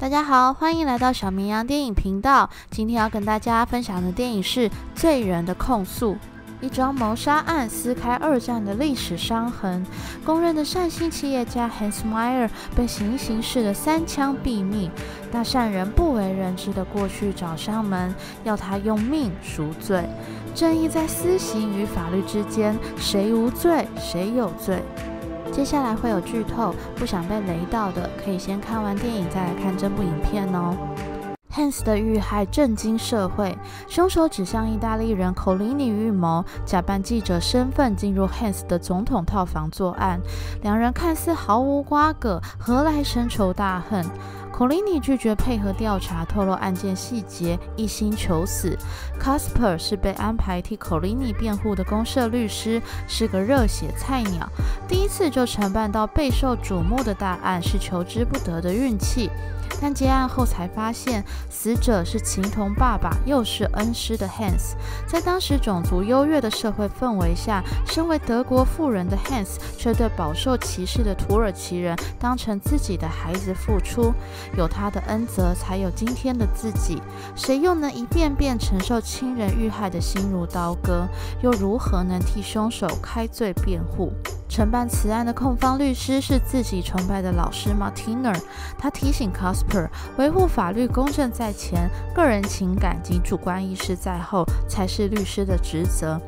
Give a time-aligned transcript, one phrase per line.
[0.00, 2.50] 大家好，欢迎来到小绵羊电影频道。
[2.68, 6.14] 今天要跟大家分享的电影是《罪人的控诉》。
[6.60, 9.86] 一桩谋杀案撕开二战的历史伤痕，
[10.24, 14.90] 公认的善心企业家 Hans Meyer 被行刑式的三枪毙命。
[15.30, 20.04] 大善人不为人知的过去找上门，要他用命赎罪。
[20.54, 24.82] 正义在私刑与法律之间，谁无罪，谁有罪？
[25.54, 30.76] 接下来会有剧透，不想被雷到的，可以先看完电影再来看这部影片哦。
[31.54, 33.56] Hans 的遇害震惊社会，
[33.86, 40.20] 凶手指向意大利人 Colini 预谋，假扮记者身份进入 Hans 的总统套房作案。
[40.62, 44.04] 两人看似毫无瓜葛，何来深仇大恨？
[44.56, 48.78] Colini 拒绝配合调查，透露案件细节，一心求死。
[49.20, 54.48] Casper 是被安排替口里尼辩护的公社律师，是个热血菜鸟，
[54.86, 59.28] 第一次就承办到备受瞩目的大案，是求之不得的运气。
[59.80, 64.76] 但结案后才发现，死者是情同爸爸又是恩师的 Hans。
[65.06, 74.14] 在当时种族优越的社会氛围下，身为德国富人的 Hans 却对饱受歧视的土耳其人当成自己的孩子付出。
[74.56, 77.00] 有他的恩泽，才有今天的自己。
[77.34, 81.06] 谁又能一遍遍承受亲人遇害的心如刀割？
[81.42, 84.12] 又如何能替凶手开罪辩护？
[84.54, 88.40] 承办此案的控方律师是自己崇拜的老师 Martiner，
[88.78, 96.20] 他提醒 Casper，维护法律公正在前，个人情感及主观意识在后，才是律师的职责。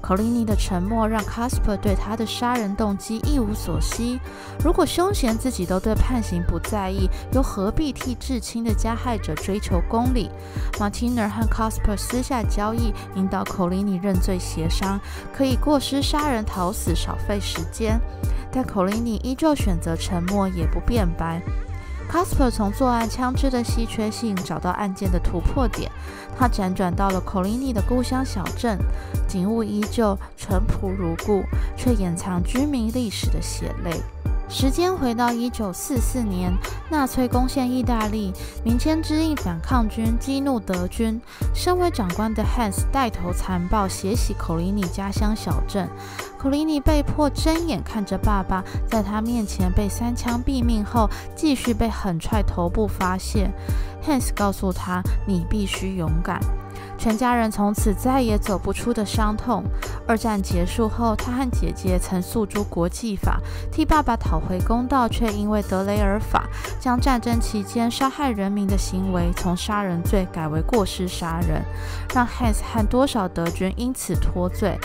[0.00, 4.18] 口里尼的沉默让 Casper 对他的杀人动机一无所悉。
[4.62, 10.30] 如果凶嫌自己都对判刑不在意，又何必替至亲的加害者追求公理
[10.78, 14.98] ？Martiner 和 Casper 私下交易，引导口里尼认罪协商，
[15.34, 18.00] 可以过失杀人逃死，少费时间。
[18.00, 18.00] 间，
[18.52, 21.42] 但口里尼依旧选择沉默，也不辩白。
[22.08, 25.90] Casper 从作案枪支的稀缺性找到案件的突破点，
[26.38, 28.78] 他辗转到了口里尼的故乡小镇，
[29.26, 31.42] 景物依旧淳朴如故，
[31.76, 34.00] 却掩藏居民历史的血泪。
[34.48, 36.52] 时间回到一九四四年，
[36.90, 38.32] 纳粹攻陷意大利，
[38.62, 41.20] 民间支印反抗军激怒德军。
[41.52, 45.88] 身为长官的 Hans 带头残暴血洗口里尼家乡小镇，
[46.38, 53.50] 口里尼被迫睁眼看着爸爸在他面前被三枪毙命后，继续被狠踹头部发泄。
[54.06, 56.38] Hans 告诉他：“你必须勇敢。”
[56.96, 59.62] 全家人从此再也走不出的伤痛。
[60.06, 63.40] 二战结束后，他和姐姐曾诉诸国际法，
[63.72, 66.44] 替爸爸讨回公道，却因为德雷尔法
[66.78, 71.62] 将战争期间杀害人民的行为从杀人罪改为过失杀人，
[72.14, 74.78] 让 Hans 和多少德军因此脱罪。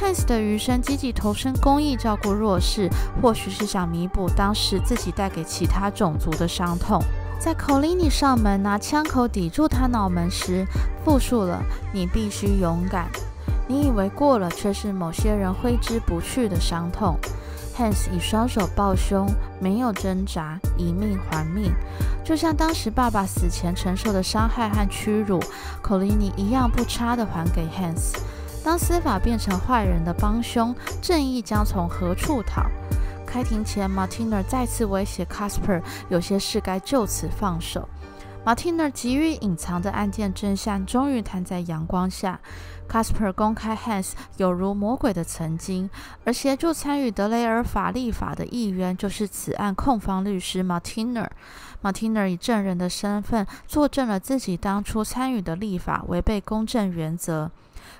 [0.00, 2.88] Hans 的余生积极投身公益，照顾弱势，
[3.20, 7.02] 或许是想弥补当时自己带给其他种族的伤痛。
[7.44, 10.64] 在口里尼上门拿枪口抵住他脑门时，
[11.04, 11.60] 复述了
[11.92, 13.08] ：“你必须勇敢。”
[13.66, 17.18] 你以为过了，却是某些人挥之不去的伤痛。
[17.76, 19.26] Hans 以双手抱胸，
[19.60, 21.72] 没有挣扎，以命还命，
[22.24, 25.40] 就像当时爸爸死前承受的伤害和屈辱，
[25.82, 28.16] 口里尼一样不差的还给 Hans。
[28.62, 32.66] 当司法变成坏人的帮凶，正义将从何处讨？
[33.32, 37.88] 开庭前，Martina 再次威胁 Casper，有些事该就此放手。
[38.44, 42.40] Martiner 急于隐藏的案件真相终于摊在阳光下。
[42.88, 45.88] Casper 公开 Hans 有如魔鬼的曾经，
[46.24, 51.28] 而协助参与德雷尔法立法的议员就是此案控方律师 Martiner。
[51.82, 57.50] Martiner 以证人的身份作证了自己当初参与的立法违背公正原则。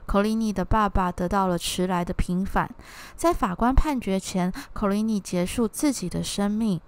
[0.08, 2.69] Colini 的爸爸得到了迟来的平反，
[3.14, 6.81] 在法官判决前，，Colini 结束自己的生命。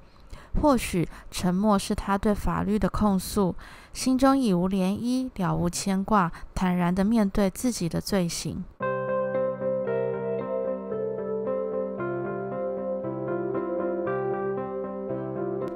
[0.61, 3.55] 或许沉默是他对法律的控诉，
[3.93, 8.65] 心中已无涟漪，了无牵挂，坦然地面对自己的罪行。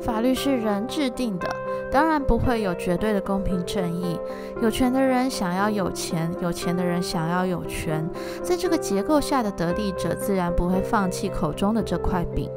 [0.01, 1.58] 法律是人制定的。
[1.91, 4.19] 当然不会有绝对的公平正义。
[4.61, 8.09] 有权的人想要有钱，有钱的人想要有权。
[8.43, 12.51] 在这个结构下的得利者，自然不会放弃口中的这块饼。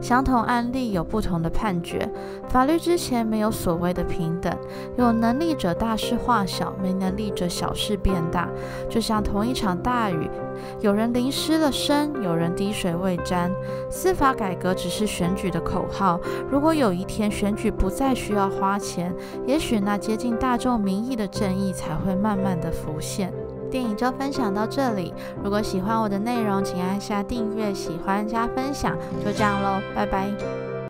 [0.00, 2.08] 相同案例有不同的判决。
[2.48, 4.56] 法律之前没有所谓的平等。
[4.96, 8.48] 有能力者大事化小，没能力者小事变大。
[8.88, 10.30] 就像同一场大雨，
[10.80, 13.50] 有人淋湿了身，有人滴水未沾。
[13.90, 16.20] 司法改革只是选举的口号。
[16.50, 19.14] 如果有一天选举不再需要花钱，
[19.46, 23.32] 也许那接近大众民意的正义才会慢慢的浮现。
[23.70, 25.12] 电影就分享到这里。
[25.42, 28.96] 如果喜欢我的内容，请按下订阅、喜欢加分享。
[29.24, 30.77] 就这样喽，拜拜。